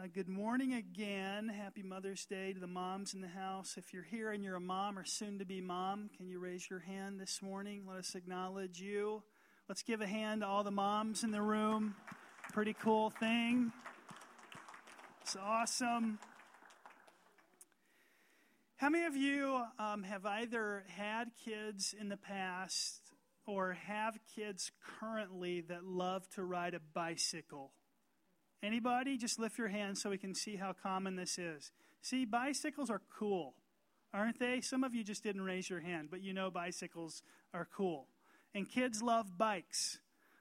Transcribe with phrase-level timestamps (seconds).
[0.00, 1.48] Uh, good morning again.
[1.48, 3.74] Happy Mother's Day to the moms in the house.
[3.76, 6.70] If you're here and you're a mom or soon to be mom, can you raise
[6.70, 7.82] your hand this morning?
[7.86, 9.22] Let us acknowledge you.
[9.68, 11.96] Let's give a hand to all the moms in the room.
[12.50, 13.72] Pretty cool thing.
[15.20, 16.18] It's awesome.
[18.76, 23.02] How many of you um, have either had kids in the past
[23.44, 27.72] or have kids currently that love to ride a bicycle?
[28.62, 29.16] Anybody?
[29.16, 31.72] Just lift your hand so we can see how common this is.
[32.02, 33.54] See, bicycles are cool,
[34.12, 34.60] aren't they?
[34.60, 37.22] Some of you just didn't raise your hand, but you know bicycles
[37.54, 38.08] are cool.
[38.54, 40.00] And kids love bikes.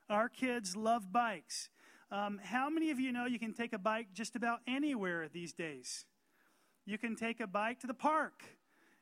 [0.10, 1.70] Our kids love bikes.
[2.12, 5.54] Um, how many of you know you can take a bike just about anywhere these
[5.54, 6.06] days?
[6.86, 8.44] You can take a bike to the park.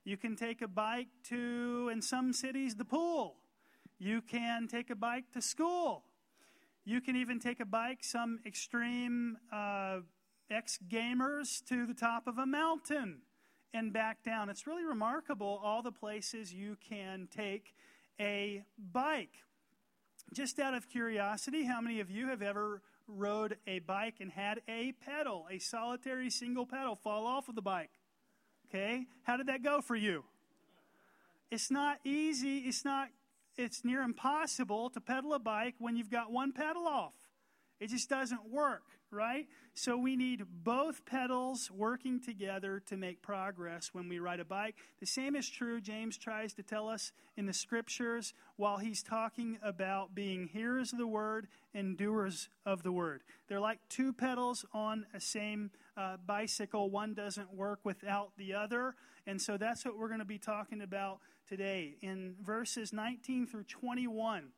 [0.03, 3.37] You can take a bike to, in some cities, the pool.
[3.97, 6.03] You can take a bike to school.
[6.87, 9.97] You can even take a bike, some extreme uh,
[10.49, 13.23] ex gamers, to the top of a mountain
[13.73, 14.49] and back down.
[14.49, 17.75] It's really remarkable all the places you can take
[18.21, 19.33] a bike.
[20.31, 24.61] Just out of curiosity, how many of you have ever rode a bike and had
[24.69, 27.91] a pedal, a solitary single pedal, fall off of the bike?
[28.69, 30.23] Okay, how did that go for you?
[31.51, 32.59] It's not easy.
[32.59, 33.09] It's not
[33.57, 37.13] it's near impossible to pedal a bike when you've got one pedal off.
[37.79, 39.45] It just doesn't work, right?
[39.75, 44.75] So we need both pedals working together to make progress when we ride a bike.
[44.99, 49.59] The same is true, James tries to tell us in the scriptures while he's talking
[49.61, 53.21] about being hearers of the word and doers of the word.
[53.47, 56.89] They're like two pedals on a same uh, bicycle.
[56.89, 58.95] One doesn't work without the other.
[59.27, 61.95] And so that's what we're going to be talking about today.
[62.01, 64.49] In verses 19 through 21,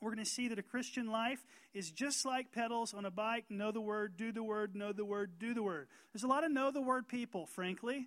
[0.00, 3.44] we're going to see that a Christian life is just like pedals on a bike
[3.48, 5.88] know the word, do the word, know the word, do the word.
[6.12, 8.06] There's a lot of know the word people, frankly.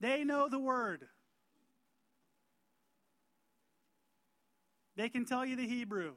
[0.00, 1.06] They know the word.
[4.96, 6.12] They can tell you the Hebrew.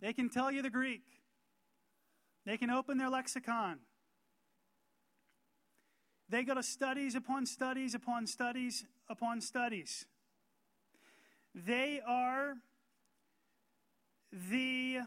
[0.00, 1.02] They can tell you the Greek.
[2.44, 3.78] They can open their lexicon.
[6.28, 10.06] They go to studies upon studies upon studies upon studies.
[11.54, 12.54] They are
[14.50, 15.00] the,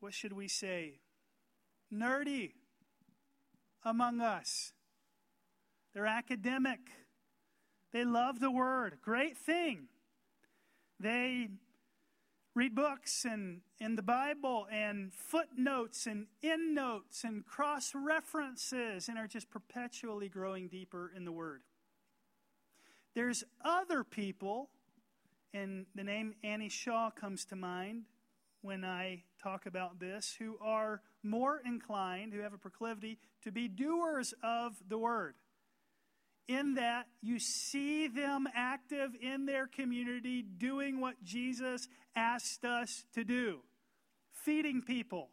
[0.00, 1.00] what should we say,
[1.92, 2.52] nerdy
[3.84, 4.72] among us.
[5.92, 6.80] They're academic.
[7.92, 8.98] They love the word.
[9.02, 9.88] Great thing.
[11.00, 11.48] They
[12.54, 19.26] read books and in the Bible and footnotes and endnotes and cross references and are
[19.26, 21.62] just perpetually growing deeper in the Word.
[23.14, 24.70] There's other people,
[25.52, 28.04] and the name Annie Shaw comes to mind
[28.62, 33.68] when I talk about this, who are more inclined, who have a proclivity to be
[33.68, 35.34] doers of the Word
[36.48, 43.24] in that you see them active in their community doing what Jesus asked us to
[43.24, 43.60] do
[44.44, 45.30] feeding people,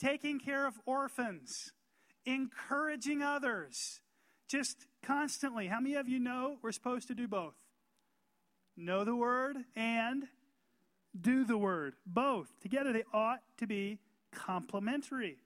[0.00, 1.70] taking care of orphans,
[2.26, 4.00] encouraging others,
[4.48, 5.68] just constantly.
[5.68, 7.54] How many of you know we're supposed to do both?
[8.76, 10.24] Know the word and
[11.18, 11.94] do the word.
[12.04, 12.48] Both.
[12.60, 14.00] Together they ought to be
[14.32, 15.38] complementary.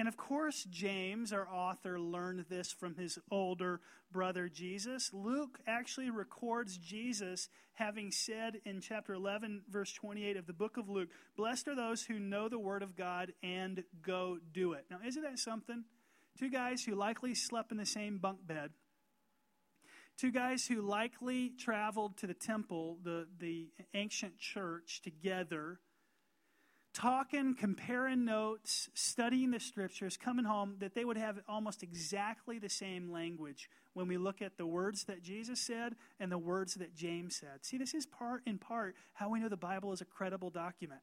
[0.00, 5.10] And of course, James, our author, learned this from his older brother Jesus.
[5.12, 10.88] Luke actually records Jesus having said in chapter 11, verse 28 of the book of
[10.88, 14.86] Luke, Blessed are those who know the word of God and go do it.
[14.90, 15.84] Now, isn't that something?
[16.38, 18.70] Two guys who likely slept in the same bunk bed.
[20.16, 25.78] Two guys who likely traveled to the temple, the, the ancient church, together
[26.92, 32.68] talking, comparing notes, studying the scriptures, coming home, that they would have almost exactly the
[32.68, 36.94] same language when we look at the words that Jesus said and the words that
[36.94, 37.64] James said.
[37.64, 41.00] See, this is part in part how we know the Bible is a credible document.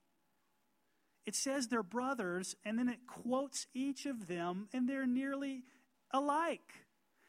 [1.26, 5.64] It says they're brothers, and then it quotes each of them, and they're nearly
[6.12, 6.74] alike.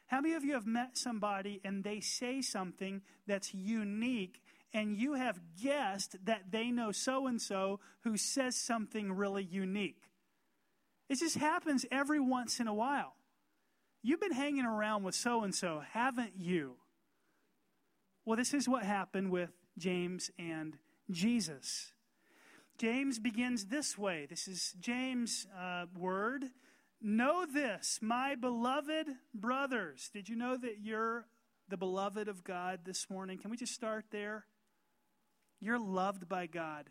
[0.09, 4.41] How many of you have met somebody and they say something that's unique
[4.73, 10.09] and you have guessed that they know so and so who says something really unique.
[11.09, 13.15] It just happens every once in a while.
[14.03, 16.75] You've been hanging around with so and so, haven't you?
[18.25, 20.77] Well, this is what happened with James and
[21.09, 21.93] Jesus.
[22.77, 24.27] James begins this way.
[24.29, 26.45] This is James' uh, word.
[27.01, 30.09] Know this, my beloved brothers.
[30.13, 31.25] Did you know that you're
[31.67, 33.37] the beloved of God this morning?
[33.37, 34.45] Can we just start there?
[35.59, 36.89] You're loved by God.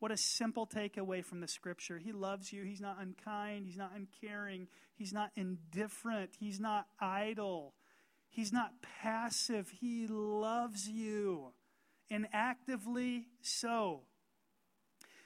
[0.00, 1.98] What a simple takeaway from the scripture.
[1.98, 2.62] He loves you.
[2.62, 3.66] He's not unkind.
[3.66, 4.68] He's not uncaring.
[4.94, 6.36] He's not indifferent.
[6.38, 7.74] He's not idle.
[8.28, 9.70] He's not passive.
[9.80, 11.52] He loves you,
[12.10, 14.02] and actively so.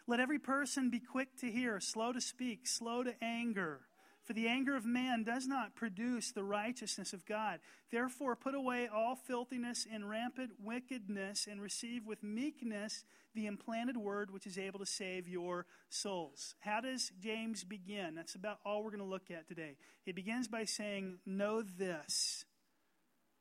[0.06, 3.82] Let every person be quick to hear, slow to speak, slow to anger.
[4.24, 7.58] For the anger of man does not produce the righteousness of God.
[7.90, 13.04] Therefore, put away all filthiness and rampant wickedness, and receive with meekness
[13.34, 16.54] the implanted word which is able to save your souls.
[16.60, 18.14] How does James begin?
[18.14, 19.76] That's about all we're going to look at today.
[20.04, 22.44] He begins by saying, Know this.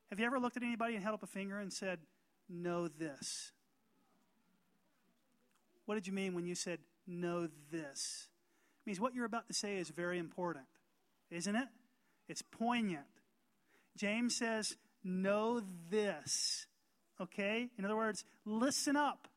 [0.10, 2.00] Have you ever looked at anybody and held up a finger and said,
[2.50, 3.51] Know this?
[5.86, 8.30] What did you mean when you said, Know this?
[8.86, 10.66] Means what you're about to say is very important,
[11.30, 11.68] isn't it?
[12.28, 13.06] It's poignant.
[13.95, 16.68] James says, Know this.
[17.19, 17.69] Okay?
[17.78, 19.28] In other words, listen up.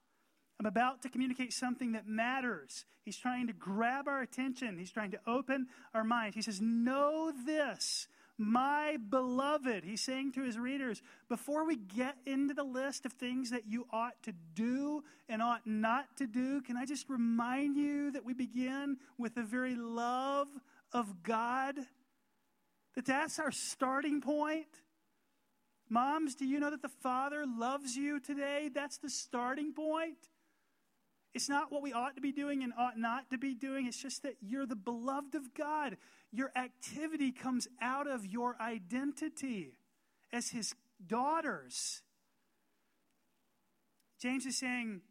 [0.61, 2.85] I'm about to communicate something that matters.
[3.05, 4.79] He's trying to grab our attention.
[4.79, 6.35] He's trying to open our mind.
[6.35, 9.85] He says, Know this, my beloved.
[9.85, 13.87] He's saying to his readers, before we get into the list of things that you
[13.93, 18.35] ought to do and ought not to do, can I just remind you that we
[18.35, 20.49] begin with the very love
[20.93, 21.77] of God?
[22.97, 24.67] That that's our starting point.
[25.89, 28.71] Moms, do you know that the Father loves you today?
[28.75, 30.17] That's the starting point.
[31.35, 33.87] It's not what we ought to be doing and ought not to be doing.
[33.87, 35.97] It's just that you're the beloved of God.
[36.35, 39.79] Your activity comes out of your identity
[40.33, 40.75] as his
[41.07, 42.03] daughters.
[44.21, 45.03] James is saying,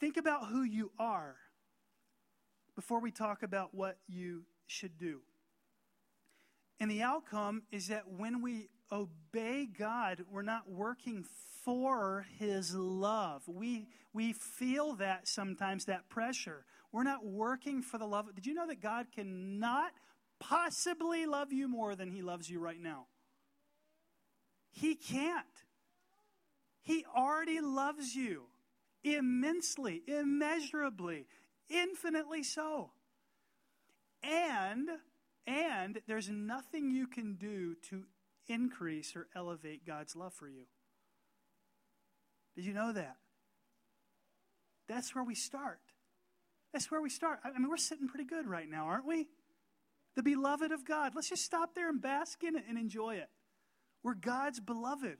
[0.00, 1.36] think about who you are
[2.74, 5.20] before we talk about what you should do.
[6.80, 11.24] And the outcome is that when we obey God, we're not working
[11.64, 13.42] for His love.
[13.46, 16.64] We, we feel that sometimes, that pressure.
[16.92, 18.34] We're not working for the love.
[18.34, 19.92] Did you know that God cannot
[20.38, 23.06] possibly love you more than He loves you right now?
[24.70, 25.44] He can't.
[26.82, 28.44] He already loves you
[29.02, 31.26] immensely, immeasurably,
[31.68, 32.90] infinitely so.
[34.22, 34.88] And
[35.46, 38.04] and there's nothing you can do to
[38.48, 40.64] increase or elevate God's love for you.
[42.54, 43.16] Did you know that?
[44.88, 45.80] That's where we start.
[46.72, 47.40] That's where we start.
[47.44, 49.28] I mean, we're sitting pretty good right now, aren't we?
[50.14, 51.12] The beloved of God.
[51.14, 53.28] Let's just stop there and bask in it and enjoy it.
[54.02, 55.18] We're God's beloved.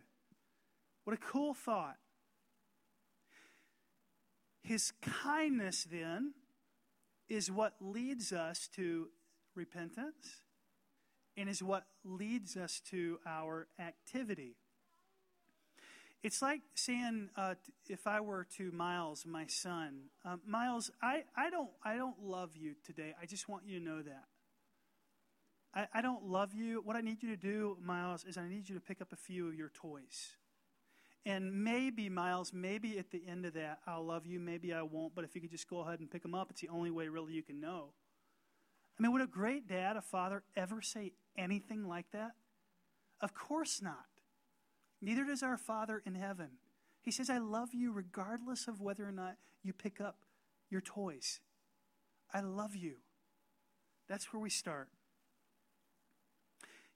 [1.05, 1.97] What a cool thought.
[4.63, 6.35] His kindness, then,
[7.29, 9.09] is what leads us to
[9.55, 10.43] repentance
[11.37, 14.57] and is what leads us to our activity.
[16.23, 17.55] It's like saying, uh,
[17.89, 22.57] if I were to Miles, my son, uh, Miles, I, I, don't, I don't love
[22.57, 23.15] you today.
[23.21, 24.25] I just want you to know that.
[25.75, 26.81] I, I don't love you.
[26.83, 29.17] What I need you to do, Miles, is I need you to pick up a
[29.17, 30.33] few of your toys.
[31.27, 34.41] And maybe, Miles, maybe at the end of that, I'll love you.
[34.41, 35.15] Maybe I won't.
[35.15, 37.09] But if you could just go ahead and pick them up, it's the only way
[37.09, 37.91] really you can know.
[38.99, 42.33] I mean, would a great dad, a father, ever say anything like that?
[43.21, 44.07] Of course not.
[45.01, 46.51] Neither does our Father in heaven.
[47.03, 50.19] He says, I love you regardless of whether or not you pick up
[50.71, 51.41] your toys.
[52.33, 52.97] I love you.
[54.09, 54.89] That's where we start.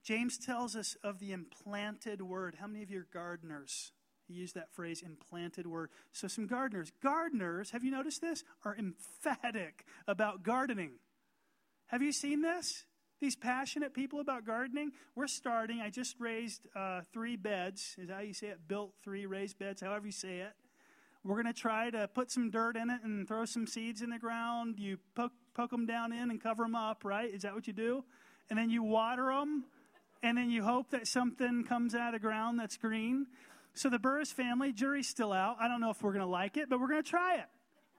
[0.02, 2.56] James tells us of the implanted word.
[2.60, 3.92] How many of you are gardeners?
[4.26, 5.90] He used that phrase, implanted word.
[6.12, 6.90] So, some gardeners.
[7.02, 8.44] Gardeners, have you noticed this?
[8.64, 10.92] Are emphatic about gardening.
[11.88, 12.84] Have you seen this?
[13.20, 14.92] These passionate people about gardening.
[15.14, 15.80] We're starting.
[15.80, 17.96] I just raised uh, three beds.
[17.98, 18.66] Is how you say it?
[18.66, 20.52] Built three raised beds, however you say it.
[21.22, 24.08] We're going to try to put some dirt in it and throw some seeds in
[24.08, 24.76] the ground.
[24.78, 27.32] You poke, poke them down in and cover them up, right?
[27.32, 28.04] Is that what you do?
[28.48, 29.64] And then you water them,
[30.22, 33.26] and then you hope that something comes out of the ground that's green.
[33.74, 35.56] So the Burris family, jury's still out.
[35.60, 37.46] I don't know if we're going to like it, but we're going to try it.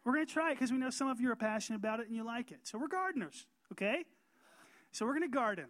[0.04, 2.08] We're going to try it because we know some of you are passionate about it
[2.08, 2.62] and you like it.
[2.64, 3.46] So we're gardeners.
[3.72, 4.04] Okay?
[4.92, 5.68] So we're going to garden.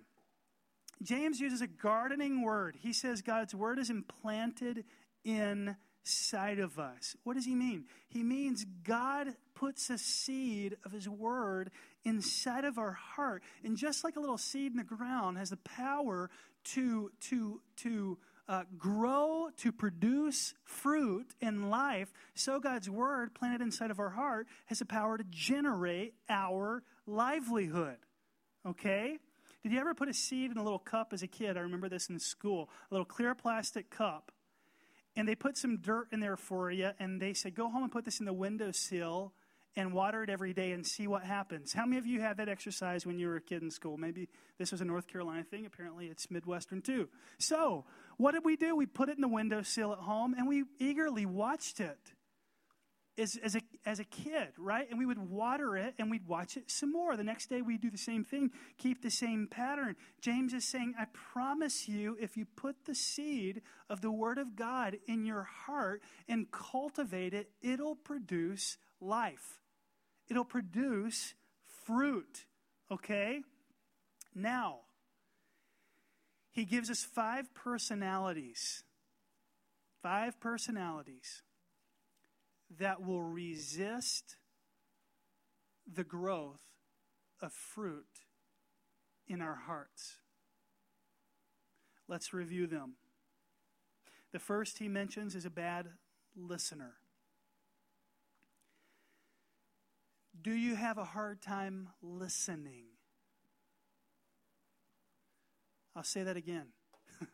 [1.02, 2.78] James uses a gardening word.
[2.80, 4.84] He says God's word is implanted
[5.24, 7.16] inside of us.
[7.24, 7.86] What does he mean?
[8.08, 11.72] He means God puts a seed of his word
[12.04, 13.44] inside of our heart.
[13.64, 16.30] And just like a little seed in the ground has the power
[16.64, 23.92] to, to, to, uh, grow to produce fruit in life, so God's word planted inside
[23.92, 27.98] of our heart has the power to generate our livelihood.
[28.66, 29.18] Okay?
[29.64, 31.58] Did you ever put a seed in a little cup as a kid?
[31.58, 32.70] I remember this in school.
[32.90, 34.32] A little clear plastic cup.
[35.16, 37.92] and they put some dirt in there for you, and they said, Go home and
[37.92, 39.34] put this in the windowsill
[39.76, 41.74] and water it every day and see what happens.
[41.74, 43.98] How many of you had that exercise when you were a kid in school?
[43.98, 44.28] Maybe
[44.58, 45.66] this was a North Carolina thing.
[45.66, 47.08] Apparently, it's Midwestern too.
[47.40, 47.86] So,
[48.18, 48.76] what did we do?
[48.76, 52.14] We put it in the windowsill at home and we eagerly watched it
[53.18, 54.90] as, as, a, as a kid, right?
[54.90, 57.18] And we would water it and we'd watch it some more.
[57.18, 59.96] The next day we'd do the same thing, keep the same pattern.
[60.22, 64.56] James is saying, I promise you, if you put the seed of the Word of
[64.56, 69.60] God in your heart and cultivate it, it'll produce life.
[70.30, 71.34] It'll produce
[71.86, 72.46] fruit,
[72.90, 73.42] okay?
[74.34, 74.80] Now,
[76.52, 78.84] he gives us five personalities.
[80.02, 81.44] Five personalities
[82.80, 84.38] that will resist
[85.92, 86.62] the growth
[87.42, 88.06] of fruit
[89.28, 90.18] in our hearts.
[92.08, 92.94] Let's review them.
[94.32, 95.88] The first he mentions is a bad
[96.36, 96.94] listener.
[100.42, 102.86] Do you have a hard time listening?
[105.96, 106.68] I'll say that again.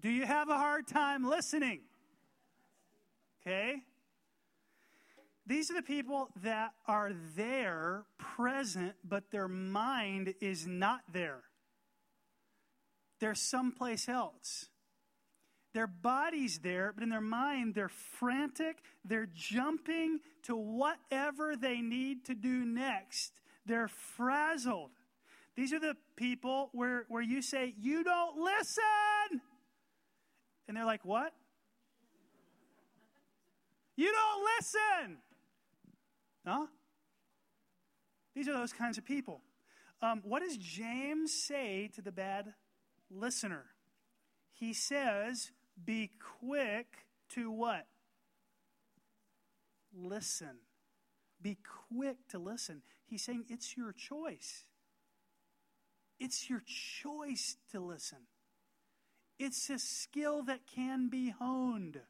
[0.00, 1.80] Do you have a hard time listening?
[3.40, 3.82] Okay?
[5.46, 11.42] These are the people that are there, present, but their mind is not there.
[13.20, 14.66] They're someplace else.
[15.72, 18.78] Their body's there, but in their mind, they're frantic.
[19.04, 23.32] They're jumping to whatever they need to do next.
[23.66, 24.90] They're frazzled.
[25.54, 29.42] These are the people where, where you say, You don't listen.
[30.66, 31.32] And they're like, What?
[33.96, 35.18] You don't listen.
[36.46, 36.66] Huh?
[38.34, 39.40] These are those kinds of people.
[40.00, 42.54] Um, what does James say to the bad
[43.10, 43.64] listener?
[44.52, 45.50] He says,
[45.82, 46.86] Be quick
[47.30, 47.86] to what?
[49.94, 50.58] Listen.
[51.42, 52.82] Be quick to listen.
[53.06, 54.64] He's saying it's your choice.
[56.18, 58.18] It's your choice to listen.
[59.38, 62.00] It's a skill that can be honed.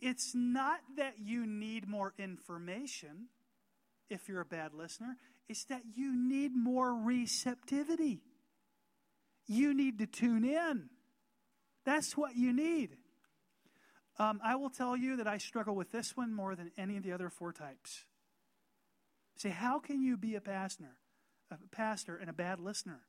[0.00, 3.28] It's not that you need more information
[4.08, 5.16] if you're a bad listener,
[5.48, 8.20] it's that you need more receptivity.
[9.46, 10.88] You need to tune in.
[11.84, 12.96] That's what you need.
[14.18, 17.02] Um, I will tell you that I struggle with this one more than any of
[17.02, 18.04] the other four types.
[19.36, 20.96] Say, how can you be a pastor,
[21.50, 23.00] a pastor and a bad listener?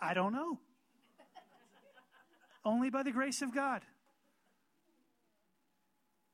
[0.00, 0.58] I don't know.
[2.64, 3.82] Only by the grace of God.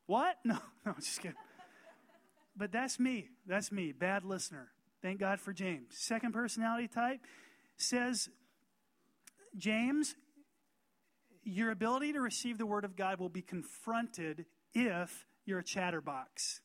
[0.08, 0.38] What?
[0.44, 1.36] No, no, just kidding.
[2.56, 3.28] But that's me.
[3.46, 4.68] That's me, bad listener.
[5.02, 5.90] Thank God for James.
[5.90, 7.20] Second personality type
[7.76, 8.30] says,
[9.56, 10.16] James,
[11.44, 16.62] your ability to receive the word of God will be confronted if you're a chatterbox.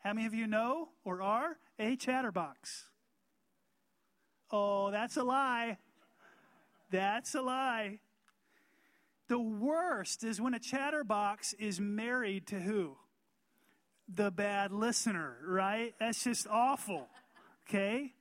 [0.00, 2.86] How many of you know or are a chatterbox?
[4.50, 5.78] Oh, that's a lie.
[6.90, 8.00] That's a lie.
[9.28, 12.96] The worst is when a chatterbox is married to who?
[14.08, 15.94] The bad listener, right?
[16.00, 17.08] That's just awful.
[17.68, 18.14] Okay?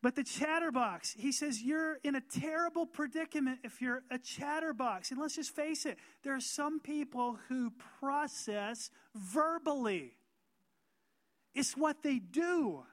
[0.00, 5.10] But the chatterbox, he says, you're in a terrible predicament if you're a chatterbox.
[5.10, 10.14] And let's just face it, there are some people who process verbally,
[11.54, 12.84] it's what they do.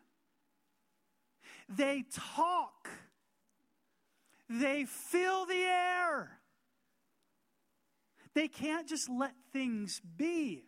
[1.69, 2.03] They
[2.35, 2.89] talk,
[4.49, 6.39] they fill the air.
[8.35, 10.65] They can't just let things be.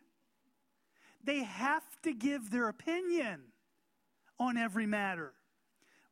[1.23, 3.41] They have to give their opinion
[4.39, 5.33] on every matter.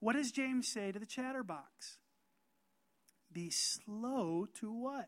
[0.02, 1.98] What does James say to the chatterbox?
[3.32, 5.08] Be slow to what?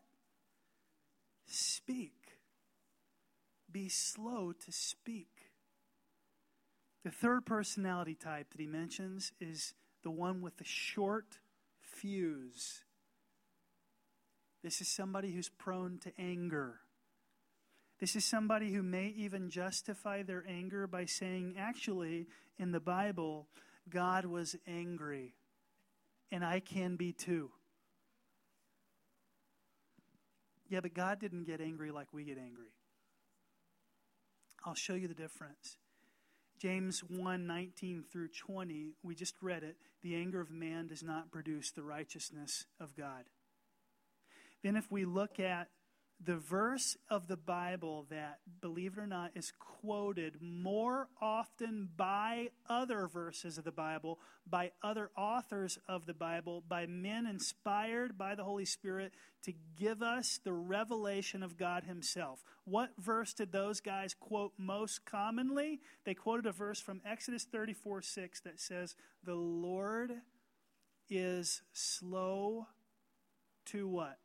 [1.46, 2.14] Speak.
[3.70, 5.52] Be slow to speak.
[7.04, 11.38] The third personality type that he mentions is the one with the short
[11.80, 12.84] fuse.
[14.62, 16.80] This is somebody who's prone to anger.
[18.00, 22.26] This is somebody who may even justify their anger by saying, actually,
[22.58, 23.48] in the Bible,
[23.88, 25.34] God was angry,
[26.30, 27.50] and I can be too.
[30.68, 32.72] Yeah, but God didn't get angry like we get angry.
[34.64, 35.78] I'll show you the difference.
[36.58, 39.76] James 1 19 through 20, we just read it.
[40.02, 43.24] The anger of man does not produce the righteousness of God.
[44.62, 45.68] Then, if we look at
[46.24, 52.48] the verse of the Bible that, believe it or not, is quoted more often by
[52.68, 58.34] other verses of the Bible, by other authors of the Bible, by men inspired by
[58.34, 59.12] the Holy Spirit
[59.44, 62.42] to give us the revelation of God Himself.
[62.64, 65.80] What verse did those guys quote most commonly?
[66.04, 70.14] They quoted a verse from Exodus 34 6 that says, The Lord
[71.08, 72.66] is slow
[73.66, 74.18] to what?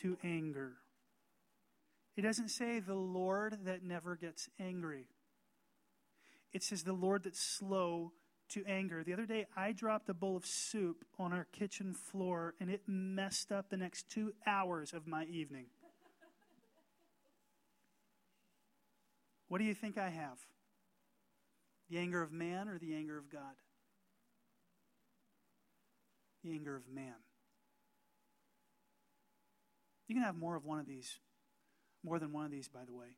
[0.00, 0.74] To anger.
[2.16, 5.08] It doesn't say the Lord that never gets angry.
[6.52, 8.12] It says the Lord that's slow
[8.50, 9.02] to anger.
[9.04, 12.82] The other day, I dropped a bowl of soup on our kitchen floor, and it
[12.86, 15.66] messed up the next two hours of my evening.
[19.48, 20.38] What do you think I have?
[21.90, 23.54] The anger of man or the anger of God?
[26.42, 27.14] The anger of man.
[30.06, 31.18] You can have more of one of these,
[32.04, 33.16] more than one of these, by the way.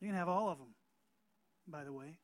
[0.00, 0.74] You can have all of them,
[1.66, 2.18] by the way.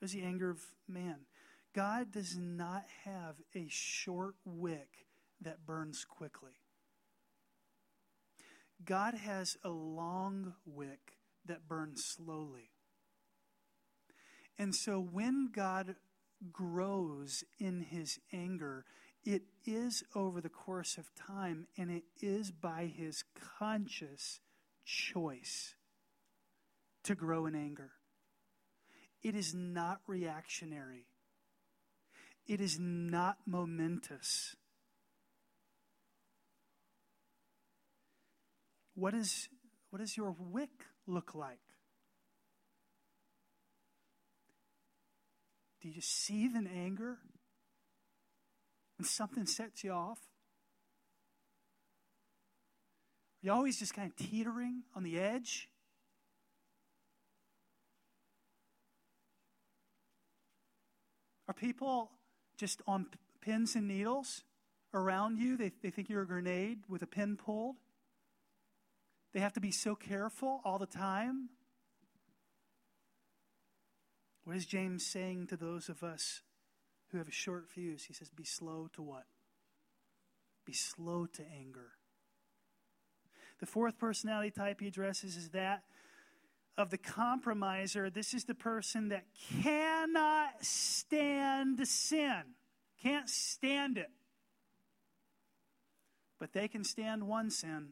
[0.00, 1.26] It was the anger of man.
[1.74, 5.06] God does not have a short wick
[5.40, 6.52] that burns quickly.
[8.84, 11.14] God has a long wick
[11.46, 12.70] that burns slowly.
[14.58, 15.96] And so when God
[16.52, 18.84] grows in his anger,
[19.24, 23.24] it is over the course of time, and it is by his
[23.58, 24.40] conscious
[24.84, 25.74] choice
[27.04, 27.92] to grow in anger.
[29.22, 31.06] It is not reactionary,
[32.46, 34.56] it is not momentous.
[38.94, 39.48] What, is,
[39.88, 41.58] what does your wick look like?
[45.80, 47.18] Do you seethe in anger?
[49.02, 50.20] When something sets you off?
[53.42, 55.68] Are you always just kind of teetering on the edge?
[61.48, 62.12] Are people
[62.56, 63.06] just on
[63.40, 64.44] pins and needles
[64.94, 65.56] around you?
[65.56, 67.78] They, they think you're a grenade with a pin pulled?
[69.34, 71.48] They have to be so careful all the time?
[74.44, 76.42] What is James saying to those of us
[77.12, 79.26] who have a short fuse, he says, be slow to what?
[80.64, 81.92] Be slow to anger.
[83.60, 85.82] The fourth personality type he addresses is that
[86.76, 88.10] of the compromiser.
[88.10, 89.24] This is the person that
[89.62, 92.42] cannot stand sin,
[93.02, 94.10] can't stand it.
[96.40, 97.90] But they can stand one sin.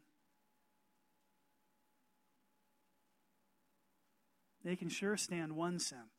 [4.65, 6.11] They can sure stand one sin.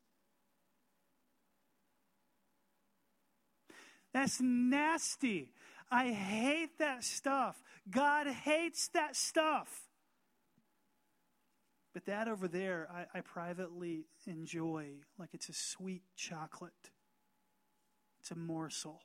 [4.13, 5.50] That's nasty.
[5.89, 7.62] I hate that stuff.
[7.89, 9.88] God hates that stuff.
[11.93, 16.91] But that over there, I, I, privately enjoy like it's a sweet chocolate,
[18.21, 19.02] it's a morsel.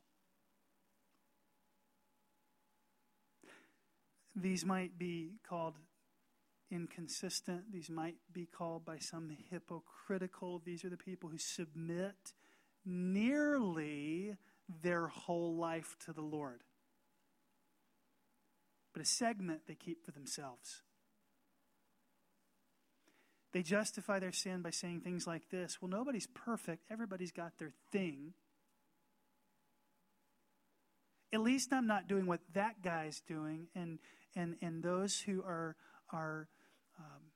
[4.36, 5.74] These might be called
[6.70, 10.60] inconsistent, these might be called by some hypocritical.
[10.64, 12.34] These are the people who submit
[12.84, 14.36] nearly
[14.82, 16.62] their whole life to the Lord.
[18.92, 20.82] But a segment they keep for themselves.
[23.52, 27.72] They justify their sin by saying things like this Well, nobody's perfect, everybody's got their
[27.92, 28.34] thing.
[31.32, 33.98] At least I'm not doing what that guy's doing, and
[34.34, 35.76] and and those who are
[36.12, 36.48] are
[36.98, 37.32] um,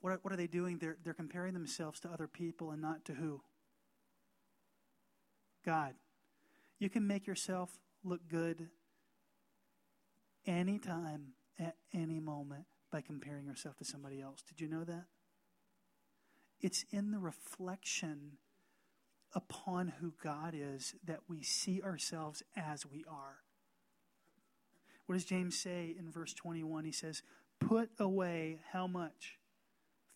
[0.00, 0.78] what what are they doing?
[0.78, 3.40] They're they're comparing themselves to other people and not to who?
[5.64, 5.94] God.
[6.78, 7.70] You can make yourself
[8.04, 8.68] look good
[10.46, 14.42] anytime, at any moment, by comparing yourself to somebody else.
[14.42, 15.04] Did you know that?
[16.60, 18.38] It's in the reflection
[19.34, 23.38] upon who God is that we see ourselves as we are.
[25.06, 26.84] What does James say in verse 21?
[26.84, 27.22] He says,
[27.60, 29.38] Put away how much?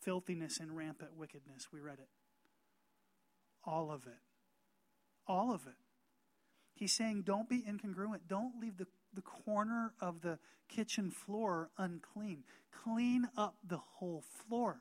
[0.01, 1.69] Filthiness and rampant wickedness.
[1.73, 2.09] We read it.
[3.65, 4.19] All of it.
[5.27, 5.75] All of it.
[6.83, 8.23] He's saying, don't be incongruent.
[8.27, 12.43] Don't leave the, the corner of the kitchen floor unclean.
[12.73, 14.81] Clean up the whole floor.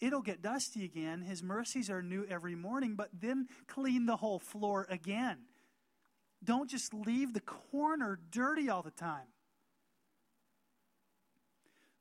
[0.00, 1.22] It'll get dusty again.
[1.22, 5.42] His mercies are new every morning, but then clean the whole floor again.
[6.42, 9.28] Don't just leave the corner dirty all the time.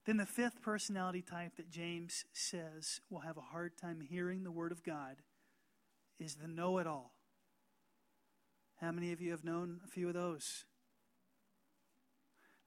[0.08, 4.50] Then the fifth personality type that James says will have a hard time hearing the
[4.50, 5.18] Word of God
[6.20, 7.14] is the know it all.
[8.82, 10.66] How many of you have known a few of those?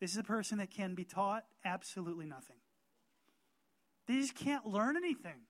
[0.00, 2.59] This is a person that can be taught absolutely nothing.
[4.07, 5.40] They just can't learn anything.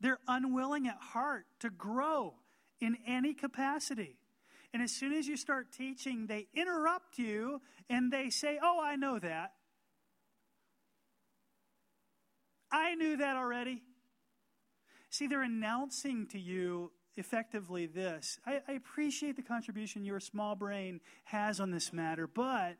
[0.00, 2.34] They're unwilling at heart to grow
[2.80, 4.18] in any capacity.
[4.74, 8.96] And as soon as you start teaching, they interrupt you and they say, Oh, I
[8.96, 9.52] know that.
[12.72, 13.82] I knew that already.
[15.10, 21.00] See, they're announcing to you effectively this I, I, appreciate the contribution your small brain
[21.24, 22.76] has on this matter, but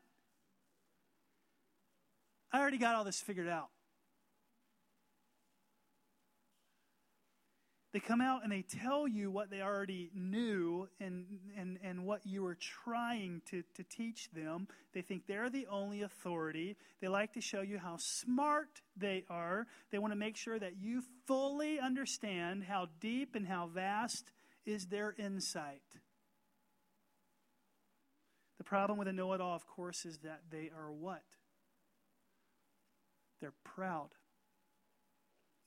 [2.51, 3.69] I already got all this figured out.
[7.93, 11.25] They come out and they tell you what they already knew and,
[11.57, 14.67] and, and what you were trying to, to teach them.
[14.93, 16.75] They think they're the only authority.
[16.99, 19.67] They like to show you how smart they are.
[19.89, 24.31] They want to make sure that you fully understand how deep and how vast
[24.65, 25.81] is their insight.
[28.57, 31.23] The problem with a know it all, of course, is that they are what?
[33.39, 34.09] They're proud.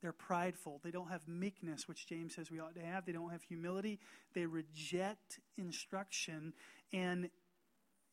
[0.01, 0.81] They're prideful.
[0.83, 3.05] They don't have meekness, which James says we ought to have.
[3.05, 3.99] They don't have humility.
[4.35, 6.55] They reject instruction
[6.93, 7.31] and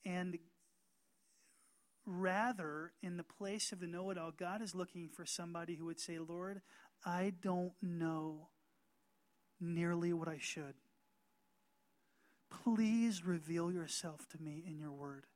[0.05, 0.37] and
[2.05, 6.19] rather in the place of the know-it-all, God is looking for somebody who would say,
[6.19, 6.61] "Lord,
[7.03, 8.49] I don't know
[9.59, 10.75] nearly what I should.
[12.49, 15.27] Please reveal yourself to me in your word.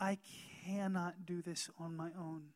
[0.00, 0.18] I
[0.64, 2.54] cannot do this on my own."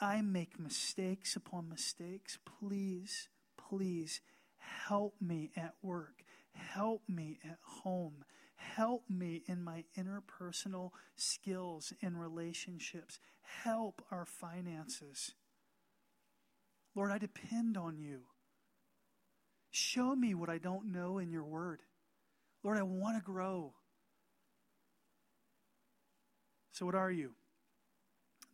[0.00, 2.38] I make mistakes upon mistakes.
[2.58, 4.20] Please, please
[4.56, 6.24] help me at work.
[6.52, 8.24] Help me at home.
[8.56, 13.18] Help me in my interpersonal skills and relationships.
[13.40, 15.34] Help our finances.
[16.94, 18.22] Lord, I depend on you.
[19.70, 21.82] Show me what I don't know in your word.
[22.62, 23.74] Lord, I want to grow.
[26.72, 27.32] So, what are you?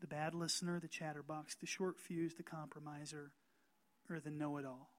[0.01, 3.33] The bad listener, the chatterbox, the short fuse, the compromiser,
[4.09, 4.91] or the know it all?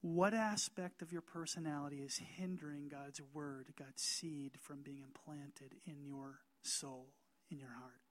[0.00, 6.04] What aspect of your personality is hindering God's word, God's seed, from being implanted in
[6.04, 7.08] your soul,
[7.50, 8.02] in your heart?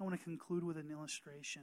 [0.00, 1.62] I want to conclude with an illustration,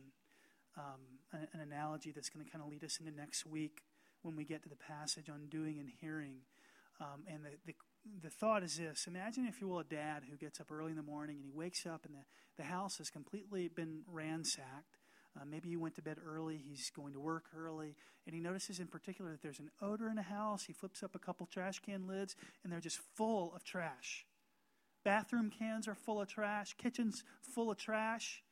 [0.78, 1.00] um,
[1.32, 3.84] an, an analogy that's going to kind of lead us into next week
[4.22, 6.36] when we get to the passage on doing and hearing.
[7.00, 7.76] Um, and the, the,
[8.22, 10.98] the thought is this imagine, if you will, a dad who gets up early in
[10.98, 12.24] the morning and he wakes up and the,
[12.58, 14.98] the house has completely been ransacked.
[15.40, 18.82] Uh, maybe he went to bed early, he's going to work early, and he notices
[18.82, 20.66] in particular that there's an odor in the house.
[20.66, 24.26] He flips up a couple trash can lids, and they're just full of trash.
[25.06, 28.44] Bathroom cans are full of trash, kitchen's full of trash.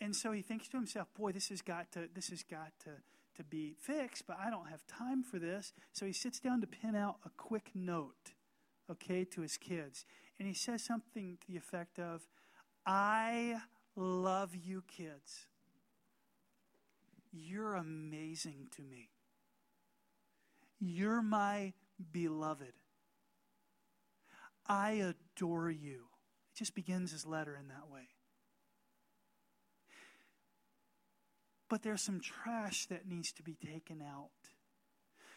[0.00, 2.90] And so he thinks to himself, boy, this has got to, this has got to,
[3.36, 5.72] to be fixed, but I don't have time for this.
[5.92, 8.34] So he sits down to pin out a quick note
[8.90, 10.04] okay, to his kids.
[10.38, 12.26] And he says something to the effect of,
[12.86, 13.56] I
[13.96, 15.46] love you, kids.
[17.32, 19.10] You're amazing to me.
[20.80, 21.72] You're my
[22.12, 22.74] beloved.
[24.66, 24.92] I
[25.36, 26.06] adore you.
[26.52, 28.08] It just begins his letter in that way.
[31.68, 34.30] But there's some trash that needs to be taken out.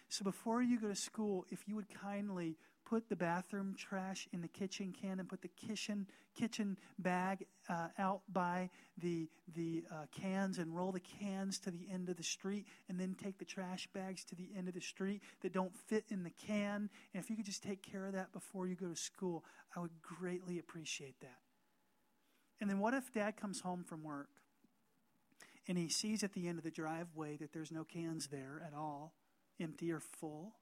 [0.09, 2.57] So before you go to school, if you would kindly
[2.89, 7.87] put the bathroom trash in the kitchen can and put the kitchen kitchen bag uh,
[7.97, 12.23] out by the the uh, cans and roll the cans to the end of the
[12.23, 15.75] street and then take the trash bags to the end of the street that don't
[15.75, 16.89] fit in the can.
[17.13, 19.43] And if you could just take care of that before you go to school
[19.75, 21.39] i would greatly appreciate that.
[22.61, 24.29] And then what if dad comes home from work
[25.67, 28.73] and he sees at the end of the driveway that there's no cans there at
[28.73, 29.13] all
[29.59, 30.53] empty or full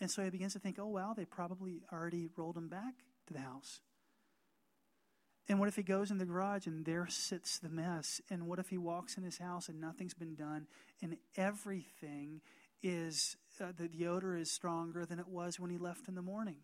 [0.00, 2.94] and so he begins to think, oh, well, they probably already rolled him back
[3.26, 3.80] to the house.
[5.48, 8.20] And what if he goes in the garage and there sits the mess?
[8.30, 10.66] And what if he walks in his house and nothing's been done
[11.02, 12.40] and everything
[12.82, 16.22] is, uh, the, the odor is stronger than it was when he left in the
[16.22, 16.58] morning?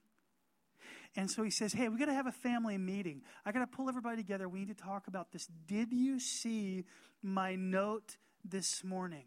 [1.16, 3.22] And so he says, Hey, we got to have a family meeting.
[3.44, 4.48] I got to pull everybody together.
[4.48, 5.48] We need to talk about this.
[5.66, 6.84] Did you see
[7.22, 9.24] my note this morning?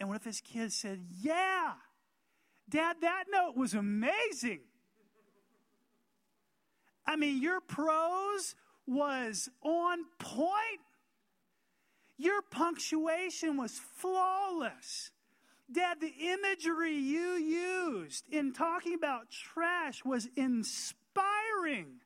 [0.00, 1.72] And what if his kid said, Yeah,
[2.68, 4.60] Dad, that note was amazing.
[7.06, 8.54] I mean, your prose
[8.86, 10.80] was on point.
[12.18, 15.10] Your punctuation was flawless.
[15.70, 22.00] Dad, the imagery you used in talking about trash was inspiring.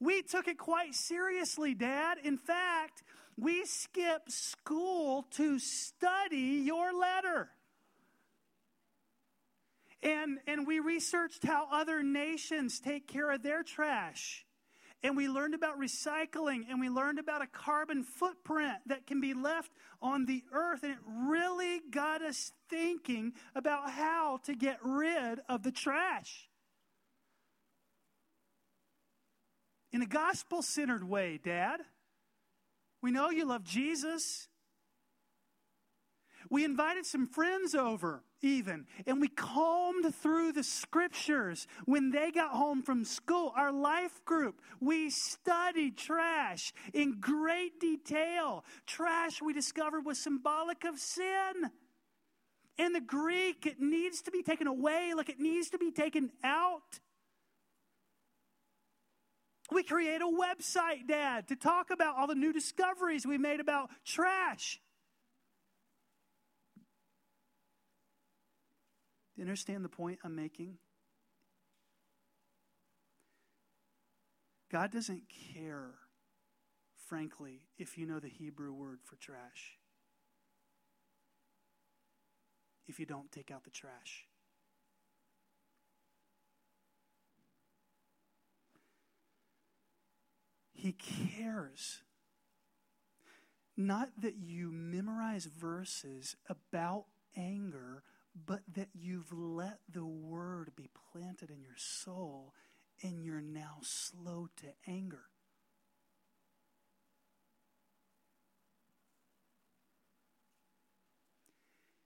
[0.00, 2.18] We took it quite seriously, Dad.
[2.22, 3.02] In fact,
[3.36, 7.50] we skipped school to study your letter.
[10.06, 14.46] And, and we researched how other nations take care of their trash.
[15.02, 19.34] And we learned about recycling and we learned about a carbon footprint that can be
[19.34, 20.84] left on the earth.
[20.84, 26.48] And it really got us thinking about how to get rid of the trash.
[29.92, 31.80] In a gospel centered way, Dad.
[33.02, 34.46] We know you love Jesus.
[36.48, 42.50] We invited some friends over, even, and we combed through the scriptures when they got
[42.50, 43.52] home from school.
[43.56, 48.64] Our life group, we studied trash in great detail.
[48.86, 51.70] Trash we discovered was symbolic of sin.
[52.78, 56.30] In the Greek, it needs to be taken away, like it needs to be taken
[56.44, 57.00] out.
[59.72, 63.90] We create a website, Dad, to talk about all the new discoveries we made about
[64.04, 64.80] trash.
[69.36, 70.78] Do you understand the point I'm making?
[74.72, 75.90] God doesn't care,
[77.06, 79.76] frankly, if you know the Hebrew word for trash.
[82.88, 84.24] If you don't take out the trash.
[90.72, 92.00] He cares.
[93.76, 97.04] Not that you memorize verses about
[97.36, 98.02] anger
[98.44, 102.52] but that you've let the word be planted in your soul
[103.02, 105.24] and you're now slow to anger.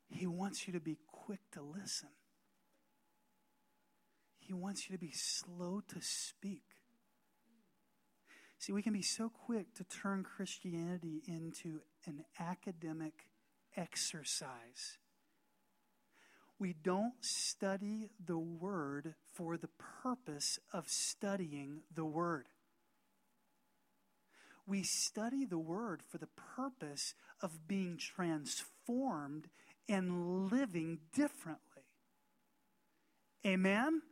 [0.09, 2.11] He wants you to be quick to listen.
[4.39, 6.65] He wants you to be slow to speak.
[8.59, 13.29] See, we can be so quick to turn Christianity into an academic
[13.77, 14.99] exercise
[16.61, 19.71] we don't study the Word for the
[20.03, 22.49] purpose of studying the Word.
[24.67, 29.49] We study the Word for the purpose of being transformed
[29.89, 31.83] and living differently.
[33.45, 34.03] Amen?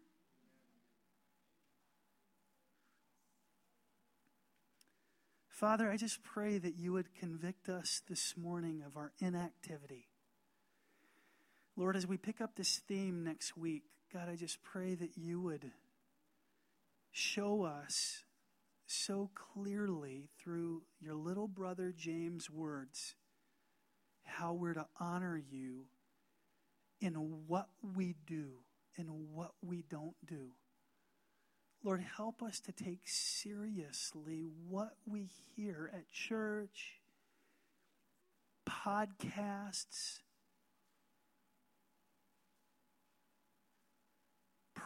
[5.50, 10.06] Father, I just pray that you would convict us this morning of our inactivity.
[11.78, 15.40] Lord, as we pick up this theme next week, God, I just pray that you
[15.40, 15.70] would
[17.12, 18.24] show us
[18.88, 23.14] so clearly through your little brother James' words
[24.24, 25.84] how we're to honor you
[27.00, 27.12] in
[27.46, 28.54] what we do
[28.96, 30.48] and what we don't do.
[31.84, 37.02] Lord, help us to take seriously what we hear at church,
[38.68, 40.18] podcasts,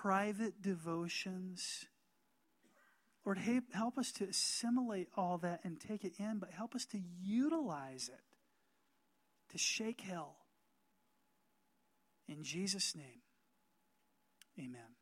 [0.01, 1.87] private devotions.
[3.25, 6.99] Lord, help us to assimilate all that and take it in, but help us to
[7.23, 8.21] utilize it
[9.53, 10.37] to shake hell.
[12.29, 13.23] In Jesus' name,
[14.59, 14.97] amen.